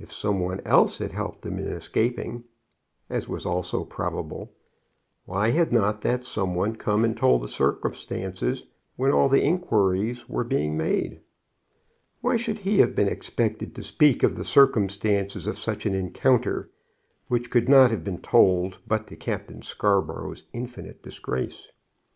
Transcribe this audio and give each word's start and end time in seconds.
If 0.00 0.12
some 0.12 0.40
one 0.40 0.58
else 0.64 0.98
had 0.98 1.12
helped 1.12 1.46
him 1.46 1.60
in 1.60 1.68
escaping, 1.68 2.42
as 3.08 3.28
was 3.28 3.46
also 3.46 3.84
probable, 3.84 4.52
why 5.26 5.50
had 5.50 5.72
not 5.72 6.00
that 6.00 6.24
some 6.26 6.56
one 6.56 6.74
come 6.74 7.04
and 7.04 7.16
told 7.16 7.40
the 7.40 7.46
circumstances 7.48 8.64
when 8.96 9.12
all 9.12 9.28
the 9.28 9.44
inquiries 9.44 10.28
were 10.28 10.42
being 10.42 10.76
made? 10.76 11.20
Why 12.20 12.34
should 12.36 12.58
he 12.58 12.78
have 12.80 12.96
been 12.96 13.06
expected 13.06 13.76
to 13.76 13.84
speak 13.84 14.24
of 14.24 14.34
the 14.34 14.44
circumstances 14.44 15.46
of 15.46 15.56
such 15.60 15.86
an 15.86 15.94
encounter, 15.94 16.72
which 17.28 17.48
could 17.48 17.68
not 17.68 17.92
have 17.92 18.02
been 18.02 18.22
told 18.22 18.78
but 18.88 19.06
to 19.06 19.14
Captain 19.14 19.62
Scarborough's 19.62 20.42
infinite 20.52 21.00
disgrace? 21.00 21.68